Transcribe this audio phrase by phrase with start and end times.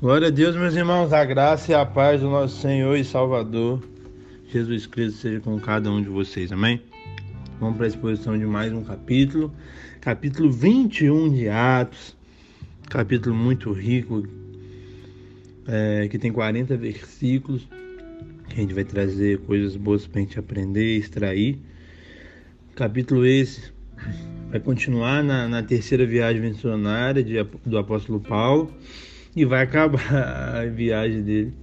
[0.00, 3.82] Glória a Deus, meus irmãos, a graça e a paz do nosso Senhor e Salvador
[4.46, 6.80] Jesus Cristo seja com cada um de vocês, amém?
[7.58, 9.52] Vamos para a exposição de mais um capítulo,
[10.00, 12.16] capítulo 21 de Atos,
[12.88, 14.22] capítulo muito rico,
[15.66, 17.66] é, que tem 40 versículos,
[18.48, 21.58] que a gente vai trazer coisas boas para a gente aprender, extrair.
[22.76, 23.72] Capítulo esse
[24.48, 28.72] vai continuar na, na terceira viagem missionária de, do apóstolo Paulo
[29.38, 30.02] e vai acabar
[30.58, 31.54] a viagem dele,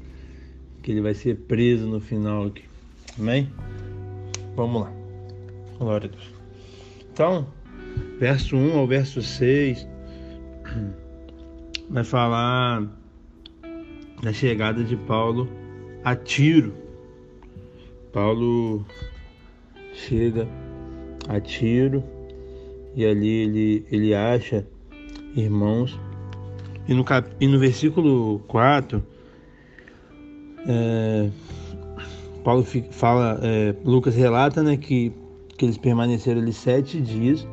[0.81, 2.63] que ele vai ser preso no final aqui.
[3.19, 3.51] Amém?
[4.55, 4.93] Vamos lá.
[5.77, 6.31] Glória a Deus.
[7.11, 7.45] Então,
[8.17, 9.85] verso 1 ao verso 6
[11.91, 12.87] vai falar
[14.23, 15.49] da chegada de Paulo
[16.01, 16.73] a Tiro.
[18.13, 18.85] Paulo
[19.91, 20.47] chega
[21.27, 22.01] a Tiro
[22.95, 24.65] e ali ele, ele acha
[25.35, 25.99] irmãos
[26.87, 27.29] e no, cap...
[27.39, 29.03] e no versículo 4,
[30.67, 31.29] é...
[32.43, 33.75] Paulo fala, é...
[33.83, 35.11] Lucas relata né, que,
[35.57, 37.47] que eles permaneceram ali sete dias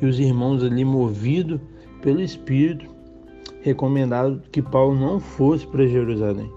[0.00, 1.60] e os irmãos ali, movidos
[2.02, 2.86] pelo Espírito,
[3.62, 6.50] recomendaram que Paulo não fosse para Jerusalém.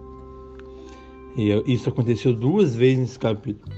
[1.37, 3.71] E isso aconteceu duas vezes nesse capítulo.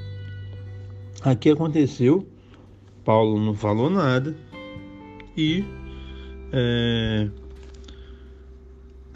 [1.22, 2.26] Aqui aconteceu,
[3.04, 4.36] Paulo não falou nada
[5.36, 5.66] e
[6.54, 7.30] é,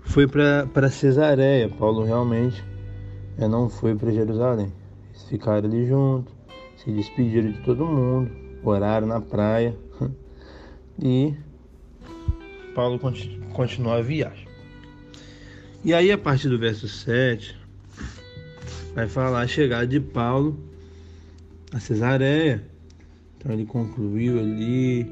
[0.04, 1.70] foi para Cesareia.
[1.70, 2.64] Paulo realmente
[3.38, 4.72] é, não foi para Jerusalém.
[5.10, 6.34] Eles ficaram ali juntos,
[6.78, 8.32] se despediram de todo mundo,
[8.64, 9.76] oraram na praia
[11.02, 11.34] e
[12.76, 13.00] Paulo
[13.54, 14.48] continuou a viagem.
[15.84, 17.58] E aí, a partir do verso 7,
[18.96, 20.58] vai falar a chegada de Paulo
[21.74, 22.64] a Cesareia.
[23.38, 25.06] Então ele concluiu ali,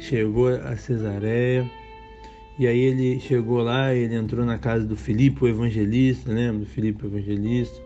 [0.00, 1.70] chegou a Cesareia.
[2.58, 6.66] E aí ele chegou lá, ele entrou na casa do Filipe, o evangelista, lembra do
[6.66, 7.80] Filipe, evangelista?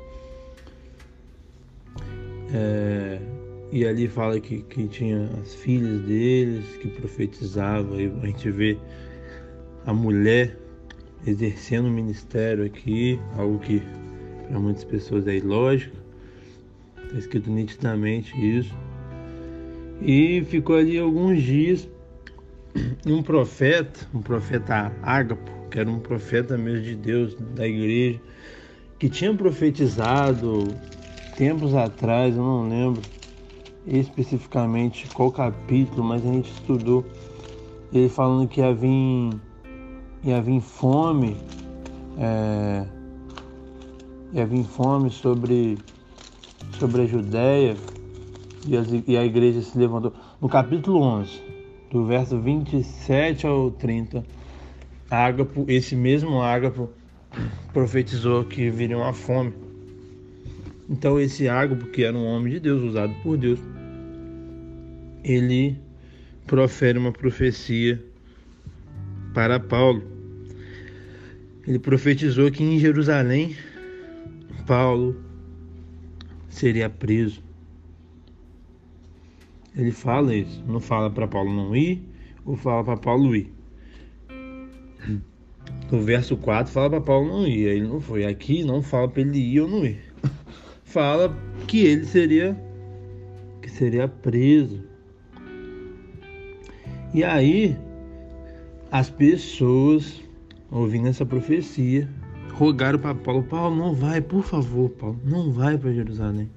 [2.55, 3.21] É,
[3.71, 8.79] e ali fala que, que tinha as filhas deles, que profetizava, e a gente vê
[9.85, 10.57] a mulher
[11.27, 13.83] exercendo o ministério aqui, algo que
[14.49, 15.97] para muitas pessoas é ilógico,
[17.05, 18.75] está escrito nitidamente isso.
[20.01, 21.89] E ficou ali alguns dias
[23.07, 28.21] um profeta, um profeta Ágapo, que era um profeta mesmo de Deus, da igreja,
[28.99, 30.69] que tinha profetizado
[31.37, 33.03] tempos atrás, eu não lembro
[33.87, 37.05] especificamente qual capítulo, mas a gente estudou
[37.93, 39.31] ele falando que ia vir,
[40.23, 41.37] ia vir fome,
[42.19, 42.87] é,
[44.33, 45.79] ia vir fome sobre,
[46.79, 47.77] sobre a Judéia
[48.67, 50.13] e, as, e a igreja se levantou.
[50.41, 51.52] No capítulo 11,
[51.93, 54.25] do verso 27 ao 30,
[55.11, 56.89] Ágapo, esse mesmo Ágapo,
[57.71, 59.53] profetizou que viria uma fome.
[60.89, 63.61] Então esse Ágapo, que era um homem de Deus, usado por Deus,
[65.23, 65.79] ele
[66.47, 68.03] profere uma profecia
[69.35, 70.03] para Paulo.
[71.67, 73.55] Ele profetizou que em Jerusalém
[74.67, 75.15] Paulo
[76.49, 77.43] seria preso.
[79.77, 82.03] Ele fala isso, não fala para Paulo não ir,
[82.45, 83.53] ou fala para Paulo ir.
[85.91, 88.25] No verso 4 fala para Paulo não ir, ele não foi.
[88.25, 90.01] Aqui não fala para ele ir ou não ir.
[90.85, 91.35] Fala
[91.67, 92.57] que ele seria
[93.61, 94.83] que seria preso.
[97.15, 97.77] E aí
[98.91, 100.23] as pessoas
[100.71, 102.09] ouvindo essa profecia
[102.53, 106.51] rogaram para Paulo, Paulo não vai, por favor, Paulo, não vai para Jerusalém.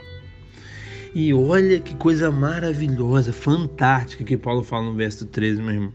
[1.16, 5.94] E olha que coisa maravilhosa, fantástica que Paulo fala no verso 13, meu irmão.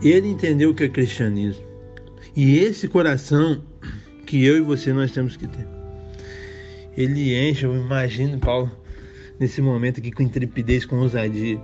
[0.00, 1.62] Ele entendeu o que é cristianismo.
[2.34, 3.62] E esse coração
[4.24, 5.68] que eu e você nós temos que ter.
[6.96, 8.72] Ele enche, eu imagino Paulo
[9.38, 11.60] nesse momento aqui com intrepidez, com ousadia.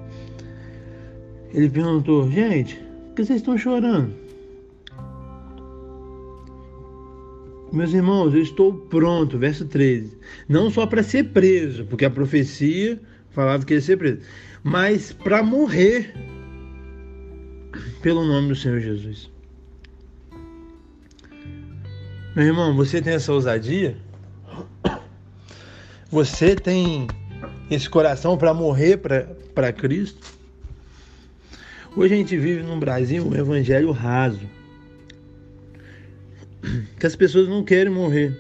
[1.54, 4.25] Ele perguntou: Gente, por que vocês estão chorando?
[7.76, 10.17] Meus irmãos, eu estou pronto, verso 13.
[10.49, 12.99] Não só para ser preso, porque a profecia
[13.32, 14.20] falava que ia ser preso,
[14.64, 16.14] mas para morrer
[18.00, 19.31] pelo nome do Senhor Jesus.
[22.34, 23.99] Meu irmão, você tem essa ousadia?
[26.11, 27.06] Você tem
[27.70, 28.96] esse coração para morrer
[29.55, 30.26] para Cristo?
[31.94, 34.49] Hoje a gente vive num Brasil um evangelho raso
[36.98, 38.36] que as pessoas não querem morrer.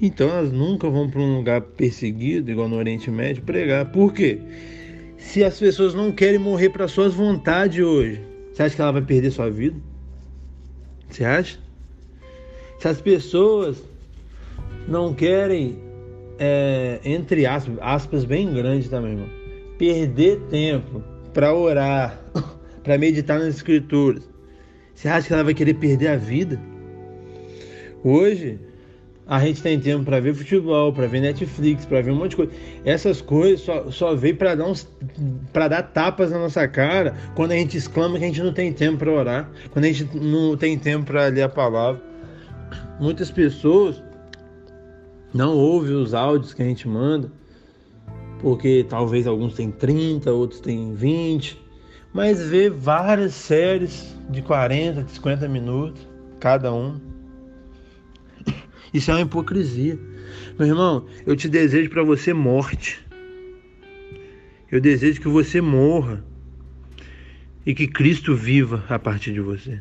[0.00, 3.90] Então elas nunca vão para um lugar perseguido, igual no Oriente Médio, pregar.
[3.90, 4.38] Por quê?
[5.16, 8.20] Se as pessoas não querem morrer para suas vontades hoje,
[8.52, 9.76] você acha que ela vai perder sua vida?
[11.08, 11.58] Você acha?
[12.78, 13.82] Se as pessoas
[14.86, 15.78] não querem,
[16.38, 19.28] é, entre aspas, aspas bem grandes também, irmão,
[19.78, 21.02] perder tempo
[21.32, 22.20] para orar,
[22.82, 24.28] para meditar nas escrituras,
[24.94, 26.60] você acha que ela vai querer perder a vida?
[28.02, 28.58] Hoje,
[29.26, 32.36] a gente tem tempo para ver futebol, para ver Netflix, para ver um monte de
[32.36, 32.52] coisa.
[32.84, 34.86] Essas coisas só, só veio para dar uns
[35.52, 38.72] para dar tapas na nossa cara quando a gente exclama que a gente não tem
[38.72, 42.02] tempo para orar, quando a gente não tem tempo para ler a palavra.
[43.00, 44.02] Muitas pessoas
[45.32, 47.30] não ouvem os áudios que a gente manda,
[48.40, 51.63] porque talvez alguns têm 30, outros têm 20,
[52.14, 56.08] mas vê várias séries de 40, de 50 minutos
[56.40, 56.98] cada um
[58.94, 59.98] isso é uma hipocrisia.
[60.56, 63.04] Meu irmão, eu te desejo para você morte.
[64.70, 66.24] Eu desejo que você morra
[67.66, 69.80] e que Cristo viva a partir de você.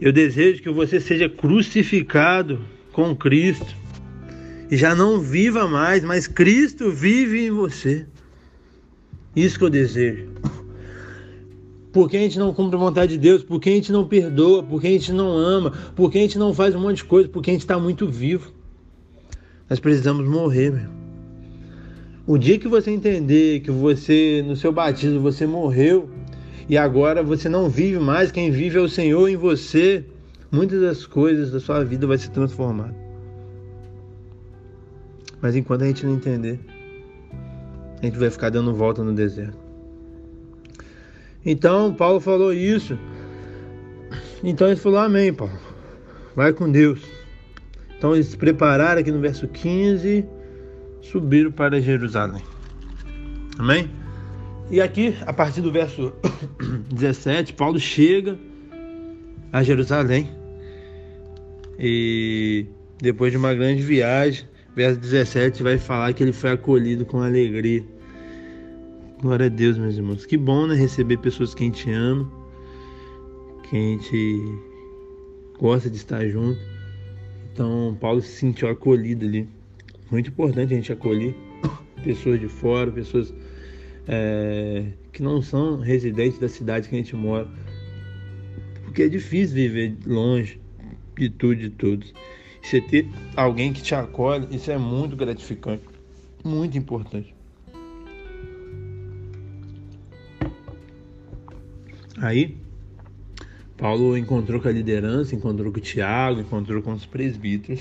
[0.00, 3.74] Eu desejo que você seja crucificado com Cristo
[4.70, 8.06] e já não viva mais, mas Cristo vive em você.
[9.44, 10.28] Isso que eu desejo
[11.92, 14.86] porque a gente não cumpre a vontade de Deus, porque a gente não perdoa, porque
[14.86, 17.52] a gente não ama, porque a gente não faz um monte de coisa, porque a
[17.52, 18.52] gente está muito vivo.
[19.68, 20.90] Nós precisamos morrer, meu.
[22.26, 26.08] O dia que você entender que você, no seu batismo, você morreu
[26.68, 30.04] e agora você não vive mais, quem vive é o Senhor em você,
[30.52, 32.94] muitas das coisas da sua vida vai se transformar.
[35.40, 36.60] Mas enquanto a gente não entender,
[38.00, 39.58] a gente vai ficar dando volta no deserto.
[41.44, 42.98] Então, Paulo falou isso.
[44.42, 45.58] Então ele falou: Amém, Paulo.
[46.34, 47.00] Vai com Deus.
[47.96, 50.24] Então eles se prepararam aqui no verso 15,
[51.00, 52.42] subiram para Jerusalém.
[53.58, 53.90] Amém?
[54.70, 56.12] E aqui, a partir do verso
[56.94, 58.38] 17, Paulo chega
[59.52, 60.30] a Jerusalém.
[61.78, 62.66] E
[63.00, 64.46] depois de uma grande viagem,
[64.78, 67.84] verso 17 vai falar que ele foi acolhido com alegria.
[69.20, 70.24] Glória a Deus, meus irmãos.
[70.24, 70.76] Que bom, né?
[70.76, 72.30] Receber pessoas que a gente ama,
[73.64, 74.40] que a gente
[75.58, 76.60] gosta de estar junto.
[77.52, 79.48] Então, Paulo se sentiu acolhido ali.
[80.12, 81.34] Muito importante a gente acolher
[82.04, 83.34] pessoas de fora, pessoas
[84.06, 87.48] é, que não são residentes da cidade que a gente mora.
[88.84, 90.60] Porque é difícil viver longe
[91.16, 92.14] de tudo e de todos.
[92.68, 95.82] Você ter alguém que te acolhe, isso é muito gratificante,
[96.44, 97.34] muito importante.
[102.18, 102.58] Aí,
[103.74, 107.80] Paulo encontrou com a liderança, encontrou com o Tiago, encontrou com os presbíteros.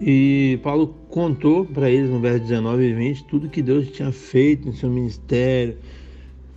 [0.00, 4.68] E Paulo contou para eles no verso 19 e 20 tudo que Deus tinha feito
[4.68, 5.76] no seu ministério,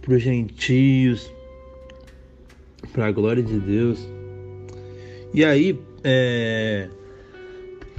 [0.02, 1.30] para os gentios,
[2.94, 4.21] para a glória de Deus.
[5.34, 6.90] E aí, é,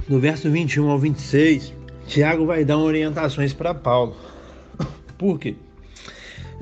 [0.07, 1.73] no verso 21 ao 26,
[2.07, 4.15] Tiago vai dar orientações para Paulo.
[5.17, 5.55] Por quê?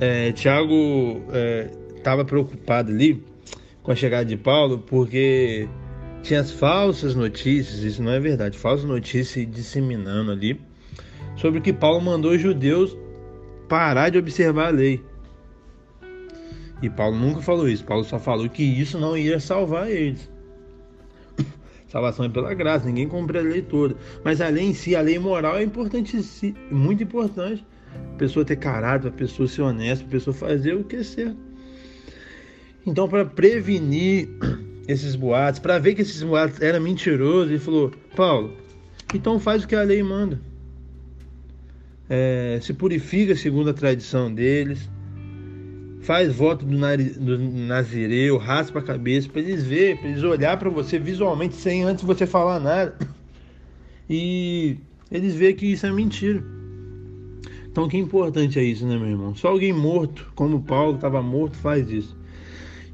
[0.00, 1.22] É, Tiago
[1.94, 3.22] estava é, preocupado ali
[3.82, 5.68] com a chegada de Paulo porque
[6.22, 10.60] tinha as falsas notícias, isso não é verdade, falsas notícias disseminando ali
[11.36, 12.96] sobre que Paulo mandou os judeus
[13.68, 15.02] parar de observar a lei.
[16.80, 20.31] E Paulo nunca falou isso, Paulo só falou que isso não ia salvar eles.
[21.92, 23.94] Salvação é pela graça, ninguém cumpre a lei toda.
[24.24, 26.16] Mas a lei em si, a lei moral é importante,
[26.70, 27.62] muito importante.
[28.14, 31.36] A pessoa ter caráter, a pessoa ser honesta, a pessoa fazer o que é certo.
[32.86, 34.30] Então, para prevenir
[34.88, 38.56] esses boatos, para ver que esses boatos eram mentirosos, ele falou: Paulo,
[39.14, 40.40] então faz o que a lei manda.
[42.08, 44.88] É, se purifica segundo a tradição deles,
[46.02, 50.68] faz voto do, do nazireu, raspa a cabeça para eles verem, para eles olhar para
[50.68, 52.96] você visualmente sem antes você falar nada.
[54.10, 54.76] E
[55.10, 56.42] eles verem que isso é mentira.
[57.70, 59.34] Então, que importante é isso, né, meu irmão?
[59.34, 62.14] Só alguém morto, como Paulo estava morto, faz isso.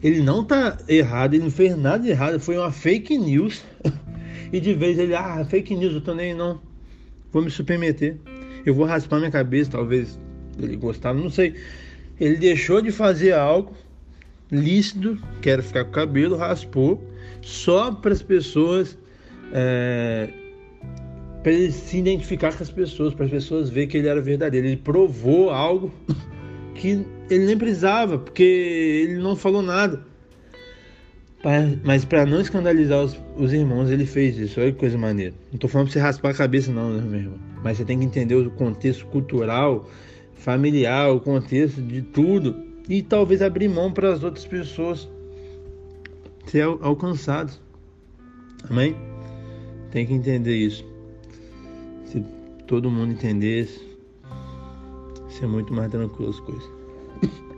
[0.00, 3.64] Ele não está errado, ele não fez nada de errado, foi uma fake news.
[4.52, 6.60] e de vez ele, ah, fake news, eu tô nem não.
[7.32, 8.18] Vou me submeter.
[8.64, 10.20] Eu vou raspar minha cabeça, talvez
[10.60, 11.54] ele gostava, não sei.
[12.20, 13.74] Ele deixou de fazer algo
[14.50, 17.02] lícito, que era ficar com o cabelo, raspou,
[17.42, 18.96] só para as pessoas
[19.52, 20.28] é,
[21.42, 24.66] para ele se identificar com as pessoas, para as pessoas ver que ele era verdadeiro.
[24.66, 25.92] Ele provou algo
[26.74, 30.06] que ele nem precisava, porque ele não falou nada.
[31.84, 34.60] Mas para não escandalizar os, os, irmãos, ele fez isso.
[34.60, 35.34] Olha que coisa maneira.
[35.50, 37.38] Não estou falando para você raspar a cabeça, não, né, meu irmão?
[37.62, 39.88] Mas você tem que entender o contexto cultural,
[40.38, 42.56] familiar, o contexto de tudo
[42.88, 45.08] e talvez abrir mão para as outras pessoas
[46.46, 47.60] ser alcançadas.
[48.68, 48.96] Amém?
[49.90, 50.84] Tem que entender isso.
[52.06, 52.24] Se
[52.66, 53.80] todo mundo entendesse,
[55.28, 56.70] ser muito mais tranquilo as coisas.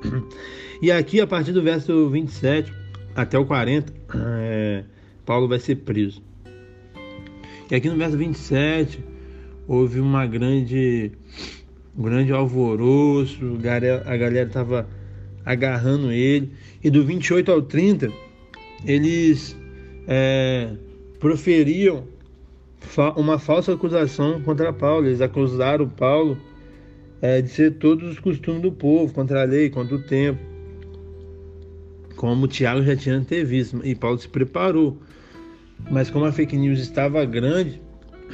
[0.83, 2.73] E aqui, a partir do verso 27
[3.15, 4.83] até o 40, é,
[5.27, 6.23] Paulo vai ser preso.
[7.71, 9.05] E aqui no verso 27,
[9.69, 11.13] houve uma grande,
[12.01, 13.59] um grande alvoroço,
[14.07, 14.89] a galera estava
[15.45, 16.51] agarrando ele.
[16.83, 18.11] E do 28 ao 30,
[18.87, 19.55] eles
[20.09, 20.71] é,
[21.19, 22.05] proferiam
[23.17, 25.07] uma falsa acusação contra Paulo.
[25.07, 26.39] Eles acusaram Paulo
[27.21, 30.41] é, de ser todos os costumes do povo, contra a lei, contra o tempo.
[32.17, 34.97] Como Tiago já tinha visto, e Paulo se preparou.
[35.91, 37.81] Mas como a fake news estava grande,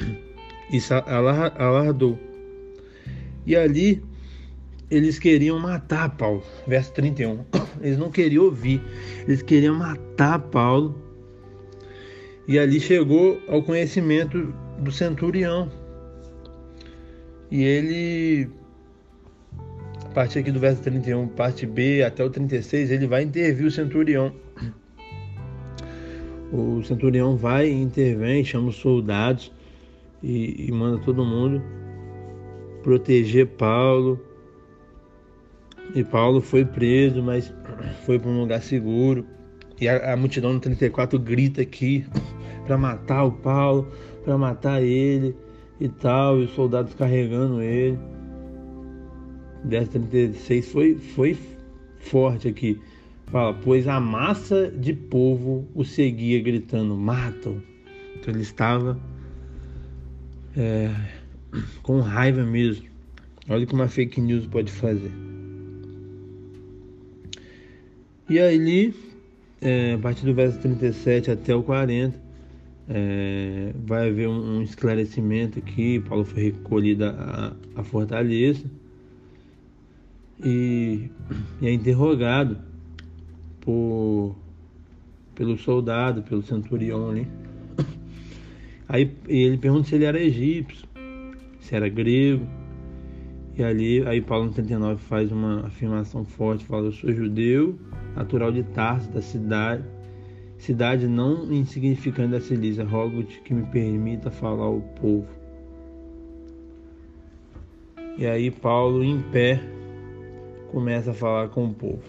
[0.71, 2.26] isso alardou.
[3.47, 4.03] E ali
[4.91, 6.43] eles queriam matar Paulo.
[6.67, 7.45] Verso 31.
[7.81, 8.81] Eles não queriam ouvir,
[9.27, 10.95] eles queriam matar Paulo.
[12.47, 15.71] E ali chegou ao conhecimento do centurião.
[17.51, 18.49] E ele,
[20.05, 23.71] a partir aqui do verso 31, parte B até o 36, ele vai intervir o
[23.71, 24.33] centurião.
[26.51, 29.51] O centurião vai intervém, chama os soldados
[30.23, 31.61] e, e manda todo mundo
[32.87, 34.17] proteger Paulo
[35.93, 37.53] e Paulo foi preso, mas
[38.05, 39.25] foi para um lugar seguro.
[39.81, 42.05] E a, a multidão no 34 grita aqui
[42.65, 43.91] para matar o Paulo,
[44.23, 45.35] para matar ele
[45.81, 47.99] e tal, e os soldados carregando ele.
[49.65, 51.37] 1036 foi, foi
[51.99, 52.79] forte aqui.
[53.25, 57.61] Fala, pois a massa de povo o seguia gritando, matam.
[58.15, 58.97] Então ele estava
[60.55, 60.89] é,
[61.81, 62.85] com raiva mesmo.
[63.49, 65.11] Olha como a fake news pode fazer.
[68.29, 68.93] E aí,
[69.61, 72.19] é, a partir do verso 37 até o 40,
[72.89, 75.99] é, vai haver um, um, esclarecimento aqui.
[76.01, 78.65] Paulo foi recolhido a fortaleza
[80.43, 81.09] e,
[81.61, 82.57] e, é interrogado
[83.61, 84.35] por,
[85.35, 87.27] pelo soldado, pelo centurião ali.
[88.87, 90.86] Aí ele pergunta se ele era egípcio,
[91.67, 92.47] se era grego.
[93.55, 97.77] E ali, aí Paulo no 39 faz uma afirmação forte, fala, eu sou judeu
[98.15, 99.83] natural de Tarso, da cidade,
[100.57, 105.27] cidade não insignificante da Cilícia, rogo-te que me permita falar ao povo.
[108.17, 109.59] E aí Paulo, em pé,
[110.71, 112.03] começa a falar com o povo.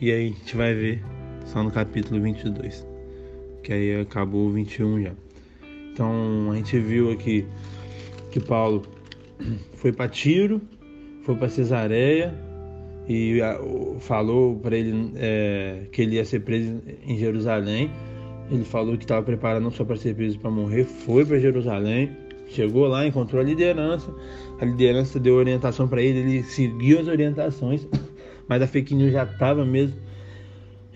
[0.00, 1.04] E aí a gente vai ver
[1.46, 2.86] só no capítulo 22,
[3.62, 5.12] que aí acabou o 21 já.
[5.92, 7.46] Então a gente viu aqui
[8.34, 8.82] que Paulo
[9.74, 10.60] foi para Tiro,
[11.22, 12.34] foi para Cesareia,
[13.08, 13.38] e
[14.00, 17.92] falou para ele é, que ele ia ser preso em Jerusalém.
[18.50, 22.10] Ele falou que estava preparado não só para ser preso para morrer, foi para Jerusalém,
[22.48, 24.12] chegou lá, encontrou a liderança.
[24.60, 27.86] A liderança deu orientação para ele, ele seguiu as orientações,
[28.48, 29.94] mas a fake news já estava mesmo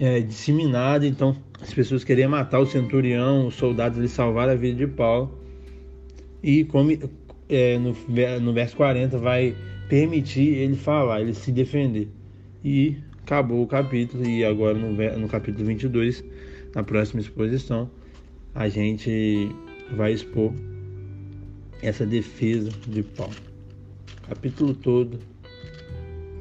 [0.01, 1.07] é, disseminada.
[1.07, 5.39] Então as pessoas queriam matar o centurião, os soldados eles salvaram a vida de Paulo.
[6.43, 6.91] E como
[7.49, 7.97] é, no,
[8.41, 9.57] no verso 40 vai
[9.89, 12.09] permitir ele falar, ele se defender.
[12.65, 16.25] E acabou o capítulo, e agora no, no capítulo 22,
[16.75, 17.91] na próxima exposição,
[18.55, 19.49] a gente
[19.93, 20.53] vai expor
[21.83, 23.35] essa defesa de Paulo.
[24.29, 25.19] Capítulo todo,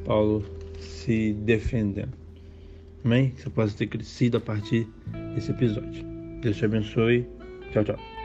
[0.03, 0.43] Paulo
[0.79, 2.13] se defendendo.
[3.03, 3.31] Amém?
[3.31, 4.87] Que você possa ter crescido a partir
[5.33, 6.03] desse episódio.
[6.41, 7.25] Deus te abençoe.
[7.71, 8.16] Tchau, tchau.